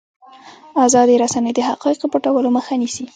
[0.85, 3.05] ازادې رسنۍ د حقایقو پټولو مخه نیسي.